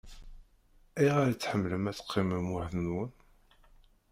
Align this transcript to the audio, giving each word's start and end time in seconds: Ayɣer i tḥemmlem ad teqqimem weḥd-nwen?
Ayɣer 0.97 1.27
i 1.29 1.35
tḥemmlem 1.35 1.85
ad 1.89 1.95
teqqimem 1.97 2.47
weḥd-nwen? 2.53 3.11